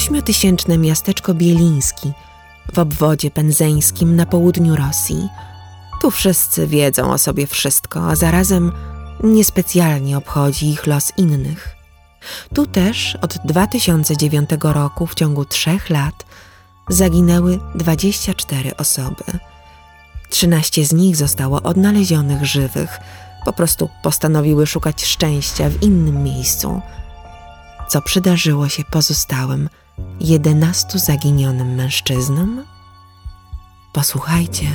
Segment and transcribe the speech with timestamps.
[0.00, 2.12] ośmiotysięczne miasteczko Bieliński
[2.74, 5.28] w obwodzie penzeńskim na południu Rosji.
[6.02, 8.72] Tu wszyscy wiedzą o sobie wszystko, a zarazem
[9.22, 11.76] niespecjalnie obchodzi ich los innych.
[12.54, 16.26] Tu też od 2009 roku w ciągu trzech lat
[16.88, 19.24] zaginęły 24 osoby.
[20.30, 22.98] 13 z nich zostało odnalezionych żywych,
[23.44, 26.80] po prostu postanowiły szukać szczęścia w innym miejscu.
[27.88, 29.68] Co przydarzyło się pozostałym
[30.20, 32.64] 11 zaginionym mężczyznom?
[33.92, 34.66] Posłuchajcie.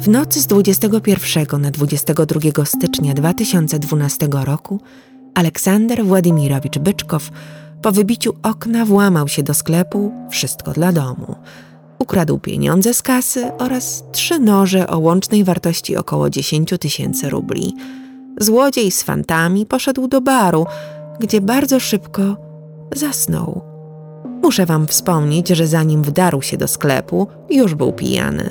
[0.00, 4.80] W nocy z 21 na 22 stycznia 2012 roku
[5.34, 7.30] Aleksander Władimirowicz Byczkow
[7.82, 11.36] po wybiciu okna włamał się do sklepu Wszystko dla domu.
[11.98, 17.74] Ukradł pieniądze z kasy oraz trzy noże o łącznej wartości około 10 tysięcy rubli.
[18.40, 20.66] Złodziej z fantami poszedł do baru,
[21.20, 22.36] gdzie bardzo szybko
[22.96, 23.60] zasnął.
[24.42, 28.50] Muszę wam wspomnieć, że zanim wdarł się do sklepu, już był pijany.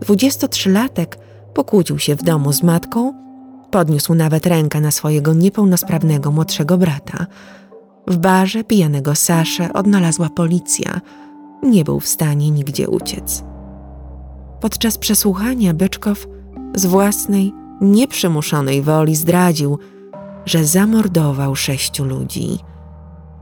[0.00, 1.06] 23-latek
[1.54, 3.14] pokłócił się w domu z matką,
[3.70, 7.26] podniósł nawet rękę na swojego niepełnosprawnego młodszego brata.
[8.06, 11.00] W barze pijanego Saszę odnalazła policja.
[11.62, 13.44] Nie był w stanie nigdzie uciec.
[14.60, 16.26] Podczas przesłuchania Byczkow
[16.74, 19.78] z własnej, nieprzymuszonej woli zdradził,
[20.46, 22.58] że zamordował sześciu ludzi.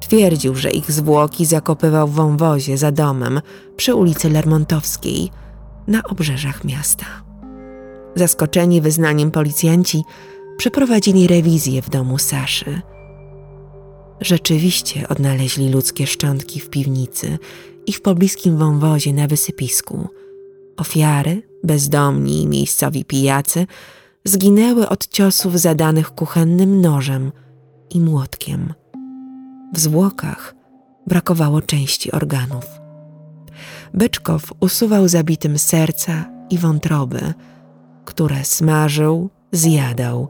[0.00, 3.40] Twierdził, że ich zwłoki zakopywał w wąwozie za domem
[3.76, 5.30] przy ulicy Lermontowskiej–
[5.88, 7.06] na obrzeżach miasta.
[8.14, 10.02] Zaskoczeni wyznaniem policjanci
[10.56, 12.80] przeprowadzili rewizję w domu Saszy.
[14.20, 17.38] Rzeczywiście odnaleźli ludzkie szczątki w piwnicy
[17.86, 20.08] i w pobliskim wąwozie na wysypisku.
[20.76, 23.66] Ofiary, bezdomni i miejscowi pijacy,
[24.24, 27.32] zginęły od ciosów zadanych kuchennym nożem
[27.90, 28.74] i młotkiem.
[29.74, 30.54] W zwłokach
[31.06, 32.64] brakowało części organów.
[33.94, 37.34] Byczkow usuwał zabitym serca i wątroby,
[38.04, 40.28] które smażył, zjadał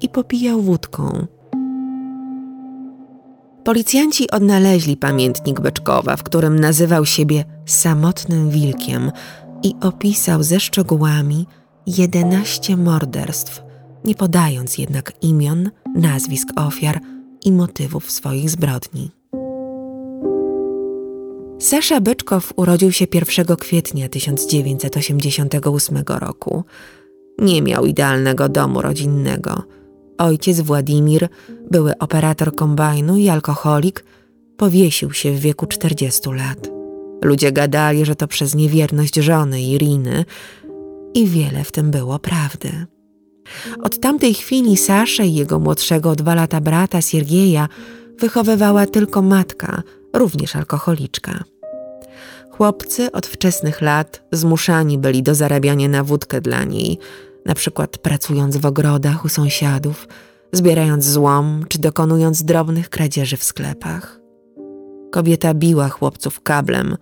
[0.00, 1.26] i popijał wódką.
[3.64, 9.12] Policjanci odnaleźli pamiętnik Beczkowa, w którym nazywał siebie samotnym wilkiem
[9.62, 11.46] i opisał ze szczegółami
[11.86, 13.62] jedenaście morderstw,
[14.04, 17.00] nie podając jednak imion, nazwisk ofiar
[17.44, 19.10] i motywów swoich zbrodni.
[21.58, 26.64] Sasza Byczkow urodził się 1 kwietnia 1988 roku.
[27.38, 29.62] Nie miał idealnego domu rodzinnego.
[30.18, 31.28] Ojciec Władimir,
[31.70, 34.04] były operator kombajnu i alkoholik,
[34.56, 36.68] powiesił się w wieku 40 lat.
[37.22, 40.24] Ludzie gadali, że to przez niewierność żony Iriny
[41.16, 42.86] i wiele w tym było prawdy.
[43.82, 47.68] Od tamtej chwili Saszę i jego młodszego dwa lata brata Siergieja
[48.18, 49.82] wychowywała tylko matka,
[50.12, 51.44] również alkoholiczka.
[52.50, 56.98] Chłopcy od wczesnych lat zmuszani byli do zarabiania na wódkę dla niej,
[57.44, 60.08] na przykład pracując w ogrodach u sąsiadów,
[60.52, 64.20] zbierając złom czy dokonując drobnych kradzieży w sklepach.
[65.12, 66.96] Kobieta biła chłopców kablem,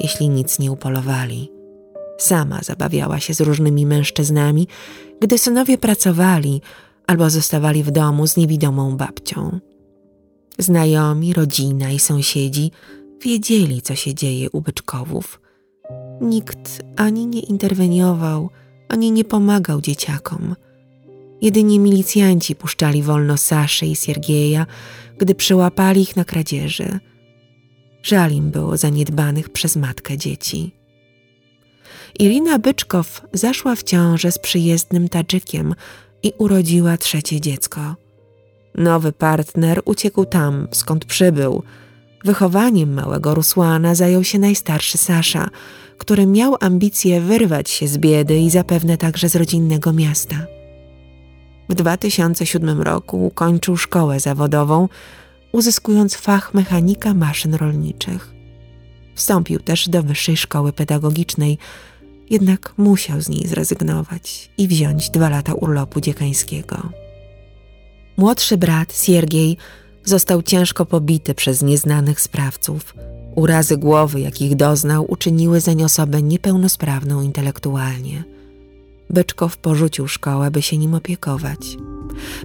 [0.00, 1.57] jeśli nic nie upolowali.
[2.18, 4.68] Sama zabawiała się z różnymi mężczyznami,
[5.20, 6.60] gdy synowie pracowali
[7.06, 9.60] albo zostawali w domu z niewidomą babcią.
[10.58, 12.70] Znajomi, rodzina i sąsiedzi
[13.24, 15.40] wiedzieli, co się dzieje u byczkowów.
[16.20, 18.50] Nikt ani nie interweniował,
[18.88, 20.54] ani nie pomagał dzieciakom.
[21.40, 24.66] Jedynie milicjanci puszczali wolno Saszę i Siergieja,
[25.18, 26.98] gdy przyłapali ich na kradzieży.
[28.02, 30.77] Żal im było zaniedbanych przez matkę dzieci.
[32.18, 35.74] Irina Byczkow zaszła w ciążę z przyjezdnym Tadżykiem
[36.22, 37.96] i urodziła trzecie dziecko.
[38.74, 41.62] Nowy partner uciekł tam, skąd przybył.
[42.24, 45.48] Wychowaniem małego Rusłana zajął się najstarszy Sasza,
[45.98, 50.46] który miał ambicje wyrwać się z biedy i zapewne także z rodzinnego miasta.
[51.68, 54.88] W 2007 roku ukończył szkołę zawodową,
[55.52, 58.34] uzyskując fach mechanika maszyn rolniczych.
[59.14, 61.58] Wstąpił też do wyższej szkoły pedagogicznej,
[62.30, 66.82] jednak musiał z niej zrezygnować i wziąć dwa lata urlopu dziekańskiego.
[68.16, 69.56] Młodszy brat, Siergiej,
[70.04, 72.94] został ciężko pobity przez nieznanych sprawców.
[73.34, 78.24] Urazy głowy, jakich doznał, uczyniły zeń osobę niepełnosprawną intelektualnie.
[79.10, 81.76] Byczkow porzucił szkołę, by się nim opiekować.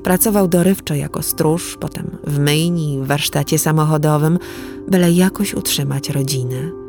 [0.03, 4.39] Pracował dorywczo jako stróż, potem w myjni, w warsztacie samochodowym,
[4.89, 6.82] byle jakoś utrzymać rodzinę.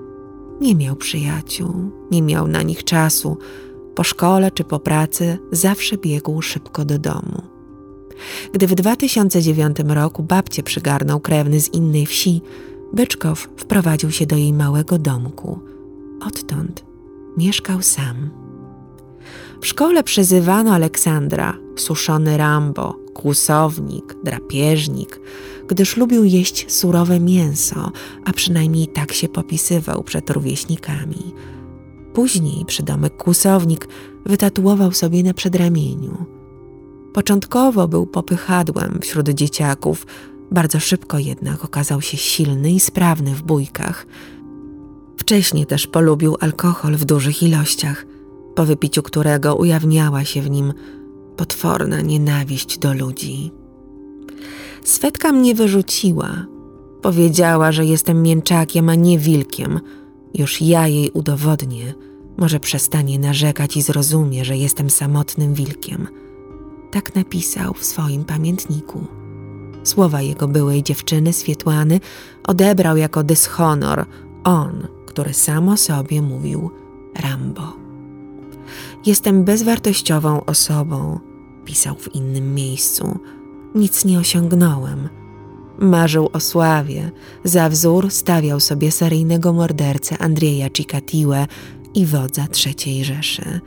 [0.61, 3.37] Nie miał przyjaciół, nie miał na nich czasu.
[3.95, 7.43] Po szkole czy po pracy zawsze biegł szybko do domu.
[8.53, 12.43] Gdy w 2009 roku babcie przygarnął krewny z innej wsi,
[12.93, 15.59] Byczkow wprowadził się do jej małego domku.
[16.27, 16.85] Odtąd
[17.37, 18.31] mieszkał sam.
[19.61, 25.20] W szkole przezywano Aleksandra suszony Rambo, kłusownik, drapieżnik,
[25.69, 27.93] gdyż lubił jeść surowe mięso,
[28.25, 31.34] a przynajmniej tak się popisywał przed rówieśnikami.
[32.14, 33.88] Później przydomek kłusownik
[34.26, 36.26] wytatuował sobie na przedramieniu.
[37.12, 40.06] Początkowo był popychadłem wśród dzieciaków,
[40.50, 44.06] bardzo szybko jednak okazał się silny i sprawny w bójkach.
[45.16, 48.06] Wcześniej też polubił alkohol w dużych ilościach,
[48.55, 50.72] po wypiciu którego ujawniała się w nim
[51.37, 53.53] potworna nienawiść do ludzi.
[54.85, 56.47] Svetka mnie wyrzuciła.
[57.03, 59.81] Powiedziała, że jestem mięczakiem, a nie wilkiem.
[60.35, 61.95] Już ja jej udowodnię.
[62.37, 66.09] Może przestanie narzekać i zrozumie, że jestem samotnym wilkiem.
[66.91, 69.07] Tak napisał w swoim pamiętniku.
[69.85, 72.01] Słowa jego byłej dziewczyny Swietłany
[72.47, 74.07] odebrał jako dyshonor
[74.45, 76.71] on, który sam o sobie mówił
[77.23, 77.84] Rambo.
[79.06, 81.21] Jestem bezwartościową osobą,
[81.65, 83.19] pisał w innym miejscu.
[83.75, 85.09] Nic nie osiągnąłem.
[85.79, 87.11] Marzył o sławie.
[87.45, 91.47] Za wzór stawiał sobie seryjnego mordercę Andrzeja Cikatiłę
[91.95, 93.61] i wodza III Rzeszy.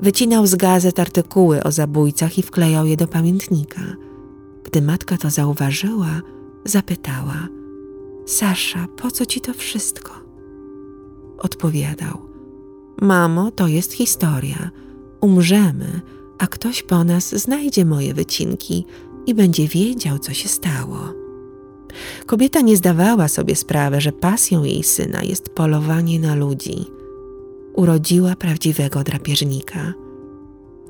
[0.00, 3.82] Wycinał z gazet artykuły o zabójcach i wklejał je do pamiętnika.
[4.64, 6.20] Gdy matka to zauważyła,
[6.64, 7.48] zapytała:
[8.26, 10.12] Sasza, po co ci to wszystko?
[11.38, 12.33] Odpowiadał:
[13.02, 14.70] Mamo, to jest historia.
[15.20, 16.00] Umrzemy,
[16.38, 18.84] a ktoś po nas znajdzie moje wycinki
[19.26, 20.98] i będzie wiedział, co się stało.
[22.26, 26.84] Kobieta nie zdawała sobie sprawy, że pasją jej syna jest polowanie na ludzi.
[27.74, 29.94] Urodziła prawdziwego drapieżnika.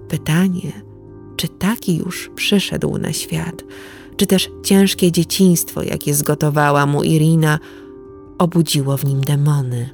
[0.08, 0.72] Pytanie,
[1.36, 3.64] czy taki już przyszedł na świat,
[4.16, 7.58] czy też ciężkie dzieciństwo, jakie zgotowała mu Irina,
[8.38, 9.93] obudziło w nim demony.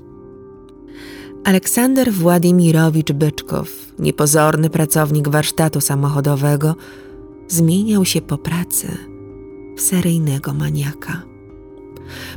[1.45, 6.75] Aleksander Władimirowicz Byczkow, niepozorny pracownik warsztatu samochodowego,
[7.49, 8.89] zmieniał się po pracy
[9.77, 11.23] w seryjnego maniaka.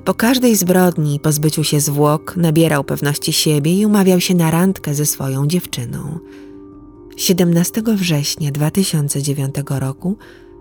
[0.06, 4.94] Po każdej zbrodni i pozbyciu się zwłok nabierał pewności siebie i umawiał się na randkę
[4.94, 6.20] ze swoją dziewczyną.
[7.18, 10.18] 17 września 2009 roku,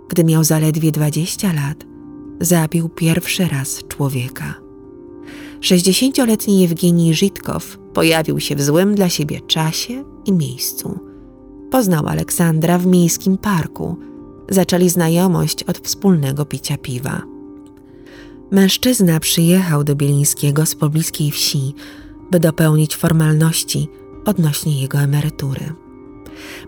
[0.08, 1.86] gdy miał zaledwie 20 lat,
[2.40, 4.54] zabił pierwszy raz człowieka.
[5.60, 10.98] 60-letni Jewgenij Żitkow pojawił się w złym dla siebie czasie i miejscu.
[11.70, 13.96] Poznał Aleksandra w miejskim parku.
[14.50, 17.22] Zaczęli znajomość od wspólnego picia piwa.
[18.50, 21.74] Mężczyzna przyjechał do Bielińskiego z pobliskiej wsi,
[22.30, 23.88] by dopełnić formalności
[24.24, 25.72] odnośnie jego emerytury.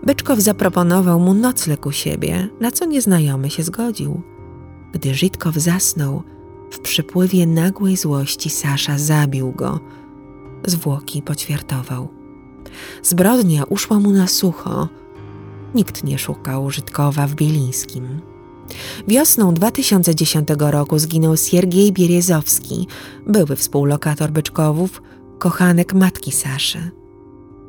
[0.03, 4.21] Byczkow zaproponował mu nocleg u siebie, na co nieznajomy się zgodził.
[4.93, 6.23] Gdy Żitkow zasnął,
[6.71, 9.79] w przypływie nagłej złości Sasza zabił go.
[10.67, 12.07] Zwłoki poćwiartował.
[13.03, 14.87] Zbrodnia uszła mu na sucho.
[15.75, 18.21] Nikt nie szukał Żydkowa w Bielińskim.
[19.07, 22.87] Wiosną 2010 roku zginął Siergiej Bierizowski,
[23.27, 25.01] były współlokator Byczkowów,
[25.39, 26.91] kochanek matki Saszy.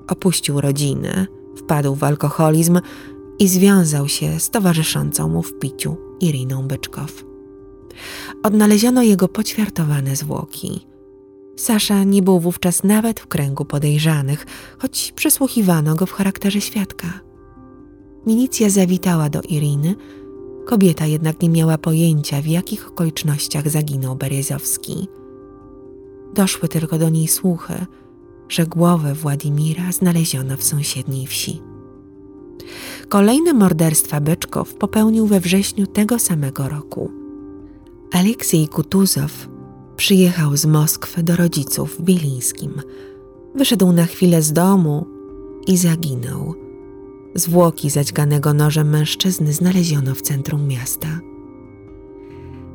[0.09, 2.81] Opuścił rodzinę, wpadł w alkoholizm
[3.39, 7.25] i związał się z towarzyszącą mu w piciu Iriną Byczkow.
[8.43, 10.87] Odnaleziono jego poćwiartowane zwłoki.
[11.57, 14.47] Sasza nie był wówczas nawet w kręgu podejrzanych,
[14.79, 17.07] choć przesłuchiwano go w charakterze świadka.
[18.27, 19.95] Milicja zawitała do Iriny,
[20.67, 25.09] kobieta jednak nie miała pojęcia, w jakich okolicznościach zaginął Berezowski.
[26.35, 27.87] Doszły tylko do niej słuchy,
[28.49, 31.63] że głowę Władimira znaleziono w sąsiedniej wsi.
[33.09, 37.11] Kolejne morderstwa Byczkow popełnił we wrześniu tego samego roku.
[38.13, 39.49] Aleksiej Kutuzow
[39.97, 42.83] przyjechał z Moskwy do rodziców w Bielińskim.
[43.55, 45.07] Wyszedł na chwilę z domu
[45.67, 46.55] i zaginął.
[47.35, 51.21] Zwłoki zaćganego nożem mężczyzny znaleziono w centrum miasta.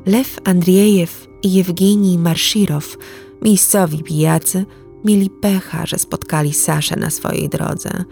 [0.06, 2.98] Lew Andriejew i Jewgenij Marszirow,
[3.42, 4.66] miejscowi pijacy,
[5.04, 8.04] mieli pecha, że spotkali Saszę na swojej drodze.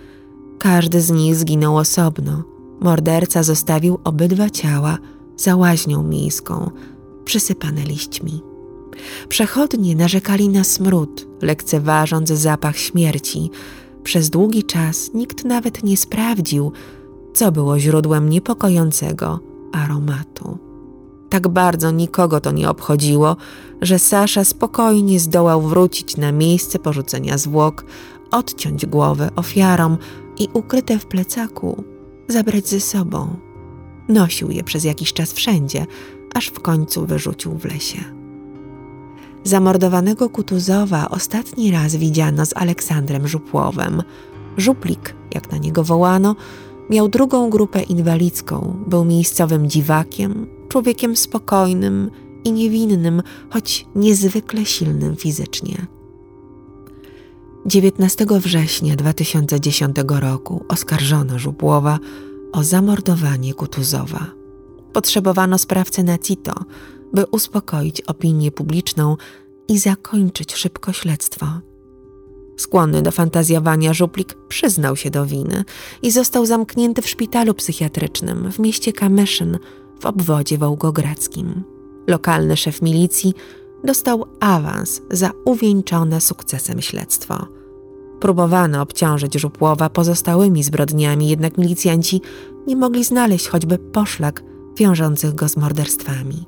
[0.58, 2.42] Każdy z nich zginął osobno.
[2.80, 4.98] Morderca zostawił obydwa ciała
[5.36, 6.70] za łaźnią miejską,
[7.24, 8.49] przysypane liśćmi.
[9.28, 13.50] Przechodnie narzekali na smród, lekceważąc zapach śmierci.
[14.02, 16.72] Przez długi czas nikt nawet nie sprawdził,
[17.34, 19.40] co było źródłem niepokojącego
[19.72, 20.58] aromatu.
[21.30, 23.36] Tak bardzo nikogo to nie obchodziło,
[23.82, 27.84] że Sasza spokojnie zdołał wrócić na miejsce porzucenia zwłok,
[28.30, 29.98] odciąć głowę ofiarom
[30.38, 31.84] i ukryte w plecaku
[32.28, 33.36] zabrać ze sobą.
[34.08, 35.86] Nosił je przez jakiś czas wszędzie,
[36.34, 38.19] aż w końcu wyrzucił w lesie.
[39.44, 44.02] Zamordowanego Kutuzowa ostatni raz widziano z Aleksandrem Żupłowem.
[44.56, 46.36] Żuplik, jak na niego wołano,
[46.90, 52.10] miał drugą grupę inwalidzką, był miejscowym dziwakiem, człowiekiem spokojnym
[52.44, 55.86] i niewinnym, choć niezwykle silnym fizycznie.
[57.66, 61.98] 19 września 2010 roku oskarżono Żupłowa
[62.52, 64.26] o zamordowanie Kutuzowa.
[64.92, 66.54] Potrzebowano sprawcę na CITO,
[67.12, 69.16] by uspokoić opinię publiczną
[69.68, 71.46] i zakończyć szybko śledztwo.
[72.56, 75.64] Skłonny do fantazjowania żuplik przyznał się do winy
[76.02, 79.58] i został zamknięty w szpitalu psychiatrycznym w mieście Kamyszyn
[80.00, 81.64] w obwodzie wołgogradzkim.
[82.06, 83.34] Lokalny szef milicji
[83.84, 87.46] dostał awans za uwieńczone sukcesem śledztwo.
[88.20, 92.20] Próbowano obciążyć Żupłowa pozostałymi zbrodniami, jednak milicjanci
[92.66, 94.42] nie mogli znaleźć choćby poszlak
[94.76, 96.46] wiążących go z morderstwami.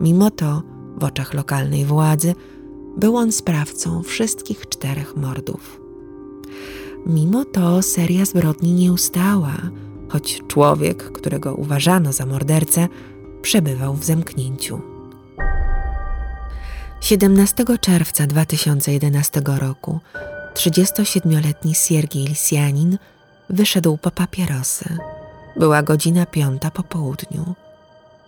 [0.00, 0.62] Mimo to,
[0.96, 2.34] w oczach lokalnej władzy,
[2.96, 5.80] był on sprawcą wszystkich czterech mordów.
[7.06, 9.56] Mimo to seria zbrodni nie ustała,
[10.08, 12.88] choć człowiek, którego uważano za mordercę,
[13.42, 14.80] przebywał w zamknięciu.
[17.00, 20.00] 17 czerwca 2011 roku
[20.54, 22.98] 37-letni Siergiej Lisjanin
[23.50, 24.98] wyszedł po papierosy.
[25.56, 27.54] Była godzina piąta po południu.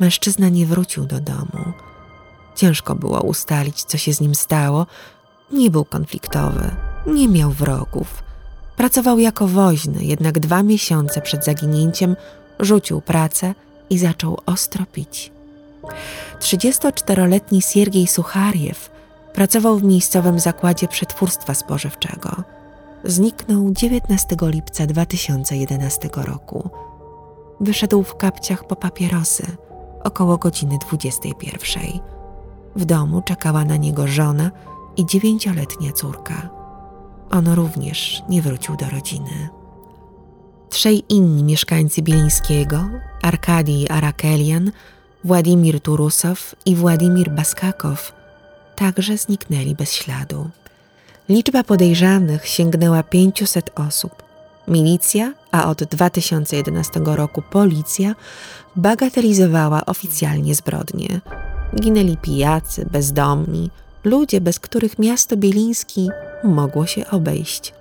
[0.00, 1.72] Mężczyzna nie wrócił do domu.
[2.56, 4.86] Ciężko było ustalić, co się z nim stało.
[5.50, 6.70] Nie był konfliktowy,
[7.06, 8.22] nie miał wrogów.
[8.76, 12.16] Pracował jako woźny, jednak dwa miesiące przed zaginięciem
[12.60, 13.54] rzucił pracę
[13.90, 15.32] i zaczął ostro pić.
[16.40, 18.90] 34-letni Siergiej Suchariew
[19.34, 22.42] pracował w miejscowym zakładzie przetwórstwa spożywczego.
[23.04, 26.70] Zniknął 19 lipca 2011 roku.
[27.60, 29.46] Wyszedł w kapciach po papierosy
[30.04, 31.82] około godziny 21.
[32.76, 34.50] W domu czekała na niego żona
[34.96, 36.50] i dziewięcioletnia córka.
[37.30, 39.48] On również nie wrócił do rodziny.
[40.68, 42.84] Trzej inni mieszkańcy Bielińskiego,
[43.22, 44.72] Arkadii Arakelian,
[45.24, 48.12] Władimir Turusow i Władimir Baskakow,
[48.76, 50.50] także zniknęli bez śladu.
[51.28, 54.27] Liczba podejrzanych sięgnęła 500 osób.
[54.68, 58.14] Milicja, a od 2011 roku policja,
[58.76, 61.20] bagatelizowała oficjalnie zbrodnie.
[61.80, 63.70] Ginęli pijacy, bezdomni,
[64.04, 66.08] ludzie, bez których miasto Bieliński
[66.44, 67.74] mogło się obejść.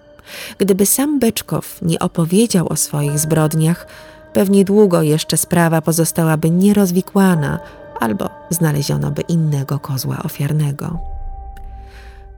[0.58, 3.88] Gdyby sam Beczkow nie opowiedział o swoich zbrodniach,
[4.34, 7.60] pewnie długo jeszcze sprawa pozostałaby nierozwikłana
[8.00, 11.00] albo znaleziono by innego kozła ofiarnego.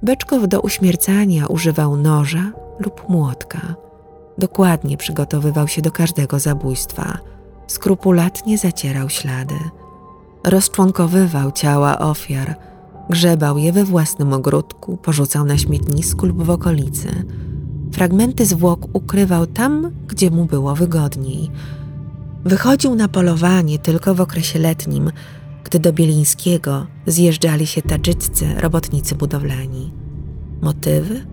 [0.01, 3.88] Beczkow do uśmiercania używał noża lub młotka.
[4.39, 7.17] Dokładnie przygotowywał się do każdego zabójstwa.
[7.67, 9.55] Skrupulatnie zacierał ślady.
[10.43, 12.55] Rozczłonkowywał ciała ofiar,
[13.10, 17.08] grzebał je we własnym ogródku, porzucał na śmietnisku lub w okolicy.
[17.91, 21.51] Fragmenty zwłok ukrywał tam, gdzie mu było wygodniej.
[22.46, 25.12] Wychodził na polowanie tylko w okresie letnim,
[25.63, 29.93] gdy do Bielińskiego zjeżdżali się tadżyccy robotnicy budowlani.
[30.62, 31.25] Motywy?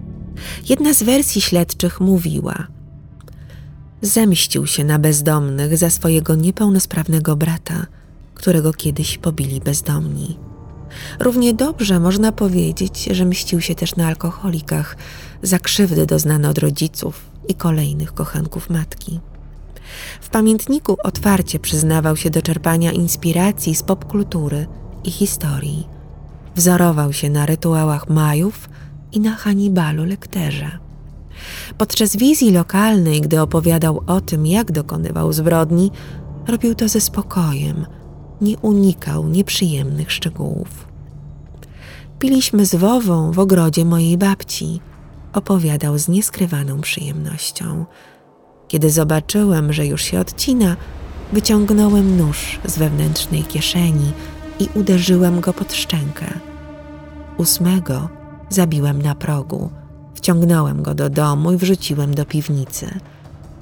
[0.69, 2.76] Jedna z wersji śledczych mówiła:
[4.03, 7.87] Zemścił się na bezdomnych za swojego niepełnosprawnego brata,
[8.35, 10.39] którego kiedyś pobili bezdomni.
[11.21, 14.97] Równie dobrze można powiedzieć, że mścił się też na alkoholikach
[15.43, 19.21] za krzywdy doznane od rodziców i kolejnych kochanków matki.
[20.21, 24.67] W pamiętniku otwarcie przyznawał się do czerpania inspiracji z popkultury
[25.05, 25.87] i historii.
[26.57, 28.69] Wzorował się na rytuałach Majów
[29.13, 30.86] i na Hannibalu Lekterze.
[31.79, 35.91] Podczas wizji lokalnej, gdy opowiadał o tym, jak dokonywał zbrodni,
[36.49, 37.87] robił to ze spokojem,
[38.41, 40.87] nie unikał nieprzyjemnych szczegółów.
[42.19, 44.81] Piliśmy z Wową w ogrodzie mojej babci,
[45.33, 47.85] opowiadał z nieskrywaną przyjemnością.
[48.69, 50.77] Kiedy zobaczyłem, że już się odcina,
[51.33, 54.13] wyciągnąłem nóż z wewnętrznej kieszeni
[54.61, 56.27] i uderzyłem go pod szczękę.
[57.37, 58.09] Ósmego
[58.49, 59.71] zabiłem na progu,
[60.17, 63.01] wciągnąłem go do domu i wrzuciłem do piwnicy.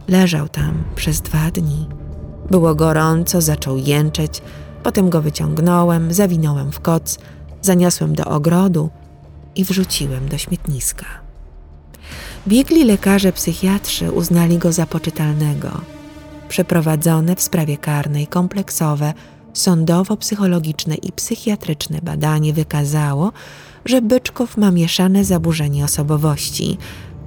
[0.08, 1.88] Leżał tam przez dwa dni.
[2.50, 4.42] Było gorąco, zaczął jęczeć,
[4.82, 7.18] potem go wyciągnąłem, zawinąłem w koc,
[7.62, 8.90] zaniosłem do ogrodu
[9.56, 11.06] i wrzuciłem do śmietniska.
[12.49, 15.70] Biegli lekarze psychiatrzy uznali go za poczytalnego.
[16.49, 19.14] Przeprowadzone w sprawie karnej kompleksowe,
[19.54, 23.32] sądowo-psychologiczne i psychiatryczne badanie wykazało,
[23.84, 26.78] że Byczkow ma mieszane zaburzenie osobowości,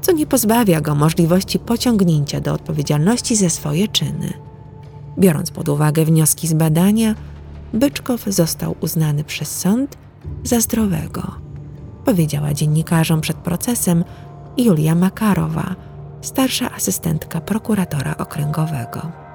[0.02, 4.34] co nie pozbawia go możliwości pociągnięcia do odpowiedzialności za swoje czyny.
[5.20, 7.16] Biorąc pod uwagę wnioski z badania,
[7.74, 9.98] Byczkow został uznany przez sąd
[10.44, 11.36] za zdrowego,
[12.06, 14.04] powiedziała dziennikarzom przed procesem
[14.58, 15.76] Julia Makarowa,
[16.22, 19.27] starsza asystentka prokuratora okręgowego.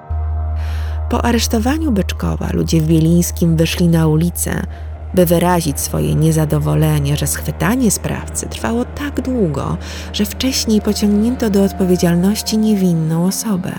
[1.09, 4.65] Po aresztowaniu Byczkowa ludzie w Bielińskim wyszli na ulicę,
[5.13, 9.77] by wyrazić swoje niezadowolenie, że schwytanie sprawcy trwało tak długo,
[10.13, 13.71] że wcześniej pociągnięto do odpowiedzialności niewinną osobę.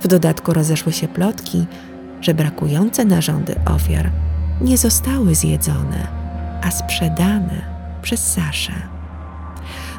[0.00, 1.66] W dodatku rozeszły się plotki,
[2.20, 4.10] że brakujące narządy ofiar
[4.60, 6.06] nie zostały zjedzone,
[6.62, 7.62] a sprzedane
[8.02, 8.72] przez Saszę.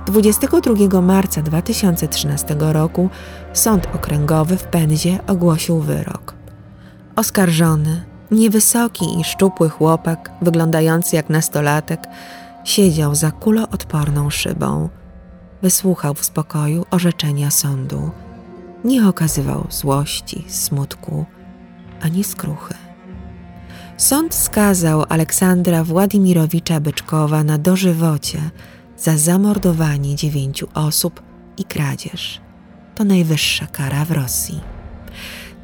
[0.05, 3.09] 22 marca 2013 roku
[3.53, 6.40] Sąd Okręgowy w Penzie ogłosił wyrok.
[7.15, 12.07] Oskarżony, niewysoki i szczupły chłopak, wyglądający jak nastolatek,
[12.63, 14.89] siedział za kuloodporną szybą.
[15.61, 18.11] Wysłuchał w spokoju orzeczenia sądu.
[18.83, 21.25] Nie okazywał złości, smutku
[22.01, 22.73] ani skruchy.
[23.97, 28.39] Sąd skazał Aleksandra Władimirowicza Byczkowa na dożywocie
[28.97, 31.21] za zamordowanie dziewięciu osób
[31.57, 32.41] i kradzież.
[32.95, 34.80] To najwyższa kara w Rosji.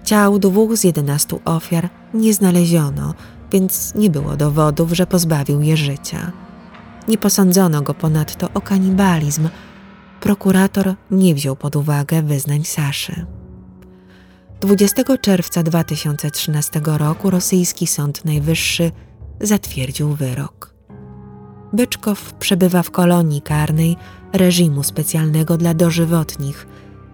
[0.08, 3.14] Ciał dwóch z jedenastu ofiar nie znaleziono,
[3.52, 6.32] więc nie było dowodów, że pozbawił je życia.
[7.08, 9.50] Nie posądzono go ponadto o kanibalizm.
[10.20, 13.26] Prokurator nie wziął pod uwagę wyznań Saszy.
[14.60, 18.92] 20 czerwca 2013 roku rosyjski Sąd Najwyższy
[19.42, 20.74] zatwierdził wyrok.
[21.74, 23.96] Byczkow przebywa w kolonii karnej
[24.34, 26.68] reżimu specjalnego dla dożywotnich,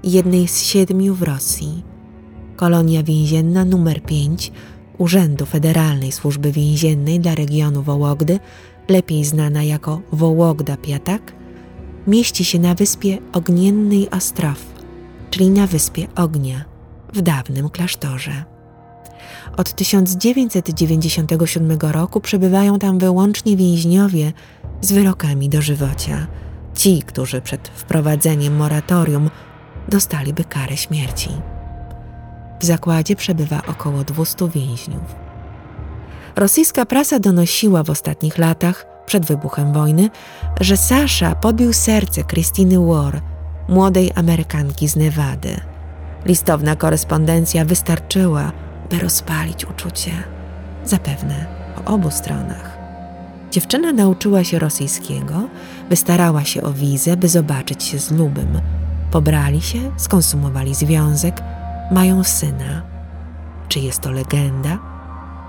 [0.03, 1.92] jednej z siedmiu w Rosji.
[2.55, 4.51] Kolonia więzienna nr 5
[4.97, 8.39] Urzędu Federalnej Służby Więziennej dla regionu Wołogdy,
[8.89, 11.33] lepiej znana jako Wołogda Piatak,
[12.07, 14.65] mieści się na wyspie Ogniennej Ostrow,
[15.29, 16.65] czyli na wyspie Ognia,
[17.13, 18.43] w dawnym klasztorze.
[19.57, 24.33] Od 1997 roku przebywają tam wyłącznie więźniowie
[24.81, 26.27] z wyrokami dożywocia.
[26.75, 29.29] Ci, którzy przed wprowadzeniem moratorium
[29.89, 31.29] dostaliby karę śmierci.
[32.63, 35.15] W zakładzie przebywa około 200 więźniów.
[36.35, 40.09] Rosyjska prasa donosiła w ostatnich latach, przed wybuchem wojny,
[40.61, 43.21] że Sasza podbił serce Krystyny War,
[43.67, 45.59] młodej Amerykanki z Nevady.
[46.25, 48.51] Listowna korespondencja wystarczyła,
[48.89, 50.11] by rozpalić uczucie,
[50.85, 51.45] zapewne
[51.75, 52.77] po obu stronach.
[53.51, 55.49] Dziewczyna nauczyła się rosyjskiego,
[55.89, 58.61] wystarała się o wizę, by zobaczyć się z Lubym.
[59.11, 61.41] Pobrali się, skonsumowali związek,
[61.91, 62.81] mają syna.
[63.67, 64.79] Czy jest to legenda,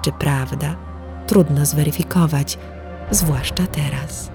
[0.03, 0.77] czy prawda,
[1.27, 2.59] trudno zweryfikować,
[3.11, 4.31] zwłaszcza teraz.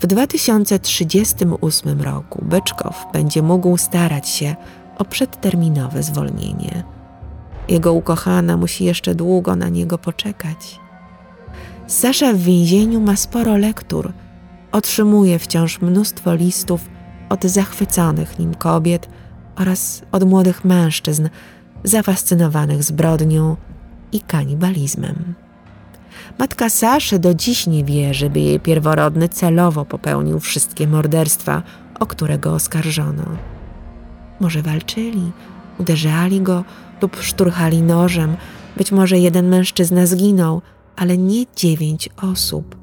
[0.00, 4.56] W 2038 roku Byczkow będzie mógł starać się
[4.98, 6.84] o przedterminowe zwolnienie.
[7.68, 10.80] Jego ukochana musi jeszcze długo na niego poczekać.
[11.86, 14.12] Sasza w więzieniu ma sporo lektur,
[14.72, 16.80] otrzymuje wciąż mnóstwo listów
[17.28, 19.08] od zachwyconych nim kobiet
[19.60, 21.28] oraz od młodych mężczyzn
[21.84, 23.56] zafascynowanych zbrodnią
[24.12, 25.34] i kanibalizmem.
[26.38, 31.62] Matka Saszy do dziś nie wierzy, by jej pierworodny celowo popełnił wszystkie morderstwa,
[32.00, 33.24] o które go oskarżono.
[34.40, 35.32] Może walczyli,
[35.78, 36.64] uderzali go
[37.02, 38.36] lub szturchali nożem,
[38.76, 40.62] być może jeden mężczyzna zginął,
[40.96, 42.76] ale nie dziewięć osób,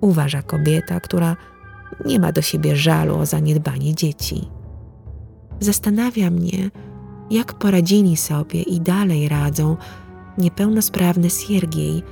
[0.00, 1.36] uważa kobieta, która
[2.06, 4.59] nie ma do siebie żalu o zaniedbanie dzieci.
[5.60, 6.70] Zastanawia mnie,
[7.30, 9.76] jak poradzili sobie i dalej radzą
[10.38, 12.02] niepełnosprawny Siergiej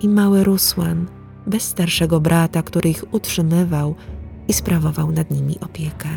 [0.00, 1.06] i mały Rusłan,
[1.46, 3.94] bez starszego brata, który ich utrzymywał
[4.48, 6.08] i sprawował nad nimi opiekę.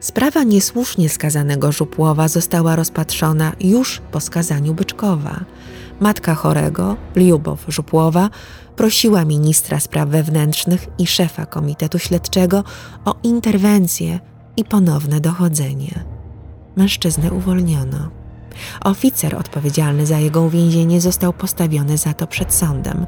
[0.00, 5.44] Sprawa niesłusznie skazanego Żupłowa została rozpatrzona już po skazaniu Byczkowa.
[6.02, 8.30] Matka chorego, Liubow Żupłowa,
[8.76, 12.64] prosiła ministra spraw wewnętrznych i szefa Komitetu Śledczego
[13.04, 14.20] o interwencję
[14.56, 16.04] i ponowne dochodzenie.
[16.76, 18.10] Mężczyznę uwolniono.
[18.84, 23.06] Oficer odpowiedzialny za jego uwięzienie został postawiony za to przed sądem.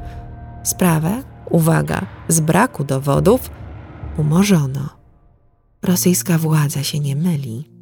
[0.63, 3.49] Sprawę, uwaga, z braku dowodów
[4.17, 4.89] umorzono.
[5.83, 7.74] Rosyjska władza się nie myli.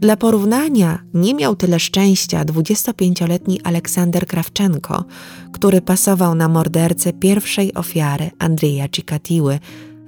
[0.00, 5.04] Dla porównania nie miał tyle szczęścia 25-letni Aleksander Krawczenko,
[5.52, 9.58] który pasował na mordercę pierwszej ofiary Andrzeja Cikatiły,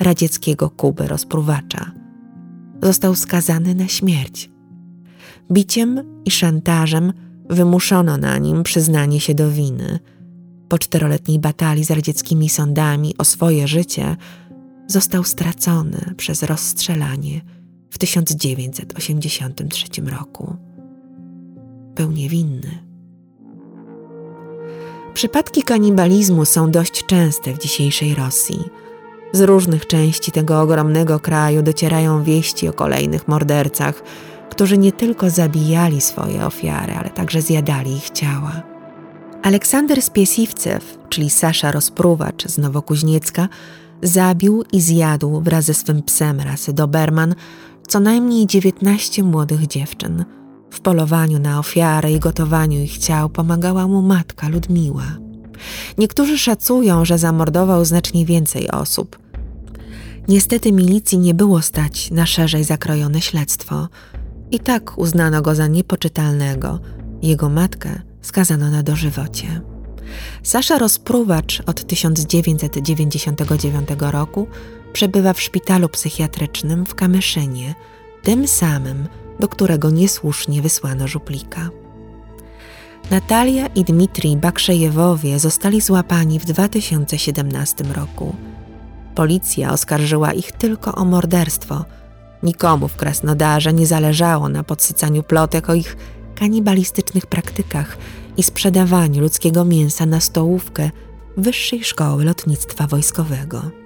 [0.01, 1.93] radzieckiego Kuby rozpruwacza.
[2.83, 4.51] Został skazany na śmierć.
[5.53, 7.12] Biciem i szantażem
[7.51, 9.99] wymuszono na nim przyznanie się do winy.
[10.69, 14.17] Po czteroletniej batalii z radzieckimi sądami o swoje życie
[14.87, 17.40] został stracony przez rozstrzelanie
[17.95, 20.57] w 1983 roku.
[21.95, 22.85] Był niewinny.
[25.15, 28.65] Przypadki kanibalizmu są dość częste w dzisiejszej Rosji.
[29.33, 34.03] Z różnych części tego ogromnego kraju docierają wieści o kolejnych mordercach,
[34.51, 38.63] którzy nie tylko zabijali swoje ofiary, ale także zjadali ich ciała.
[39.43, 43.49] Aleksander Spiesiwcew, czyli Sasza Rozpruwacz z Nowokuźniecka,
[44.03, 47.35] zabił i zjadł wraz ze swym psem rasy Doberman
[47.88, 50.25] co najmniej 19 młodych dziewczyn.
[50.70, 55.07] W polowaniu na ofiary i gotowaniu ich ciał pomagała mu matka Ludmiła.
[55.99, 59.18] Niektórzy szacują, że zamordował znacznie więcej osób.
[60.29, 63.88] Niestety milicji nie było stać na szerzej zakrojone śledztwo.
[64.51, 66.81] I tak uznano go za niepoczytalnego.
[67.23, 69.61] Jego matkę skazano na dożywocie.
[70.42, 74.47] Sasza Rozpruwacz od 1999 roku
[74.95, 77.75] przebywa w szpitalu psychiatrycznym w Kamyszynie,
[78.23, 79.09] tym samym,
[79.41, 81.71] do którego niesłusznie wysłano żuplika.
[83.11, 88.37] Natalia i Dmitrij Bakrzejewowie zostali złapani w 2017 roku.
[89.15, 91.85] Policja oskarżyła ich tylko o morderstwo.
[92.43, 95.97] Nikomu w Krasnodarze nie zależało na podsycaniu plotek o ich
[96.35, 97.99] kanibalistycznych praktykach
[98.37, 100.91] i sprzedawaniu ludzkiego mięsa na stołówkę
[101.37, 103.84] Wyższej Szkoły Lotnictwa Wojskowego.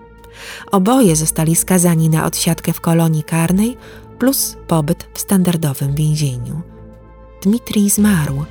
[0.72, 3.76] Oboje zostali skazani na odsiadkę w kolonii karnej
[4.18, 6.62] plus pobyt w standardowym więzieniu.
[7.42, 8.44] Dmitrij zmarł,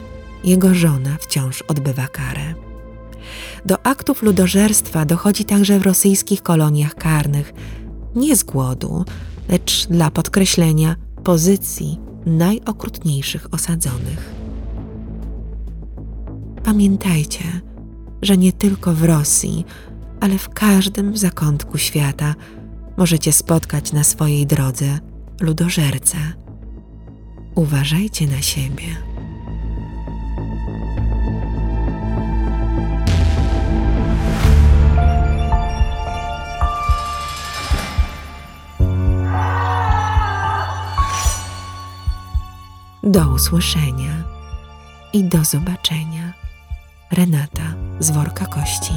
[0.43, 2.53] jego żona wciąż odbywa karę.
[3.65, 7.53] Do aktów ludożerstwa dochodzi także w rosyjskich koloniach karnych,
[8.15, 9.05] nie z głodu,
[9.49, 14.35] lecz dla podkreślenia pozycji najokrutniejszych osadzonych.
[16.63, 17.43] Pamiętajcie,
[18.21, 19.65] że nie tylko w Rosji,
[20.19, 22.35] ale w każdym zakątku świata
[22.97, 24.99] możecie spotkać na swojej drodze
[25.41, 26.17] ludożerce.
[27.55, 28.85] Uważajcie na siebie.
[43.03, 44.23] Do usłyszenia
[45.13, 46.33] i do zobaczenia.
[47.11, 48.93] Renata z worka kości.